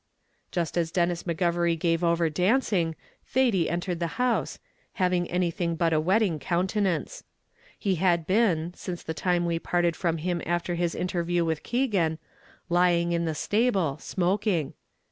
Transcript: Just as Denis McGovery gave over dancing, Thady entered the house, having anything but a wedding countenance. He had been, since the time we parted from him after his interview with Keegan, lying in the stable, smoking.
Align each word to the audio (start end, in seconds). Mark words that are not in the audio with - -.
Just 0.49 0.79
as 0.79 0.91
Denis 0.91 1.25
McGovery 1.25 1.77
gave 1.77 2.03
over 2.03 2.27
dancing, 2.27 2.95
Thady 3.23 3.69
entered 3.69 3.99
the 3.99 4.17
house, 4.17 4.57
having 4.93 5.29
anything 5.29 5.75
but 5.75 5.93
a 5.93 5.99
wedding 5.99 6.39
countenance. 6.39 7.23
He 7.77 7.97
had 8.01 8.25
been, 8.25 8.73
since 8.73 9.03
the 9.03 9.13
time 9.13 9.45
we 9.45 9.59
parted 9.59 9.95
from 9.95 10.17
him 10.17 10.41
after 10.43 10.73
his 10.73 10.95
interview 10.95 11.45
with 11.45 11.61
Keegan, 11.61 12.17
lying 12.67 13.11
in 13.11 13.25
the 13.25 13.35
stable, 13.35 13.99
smoking. 13.99 14.73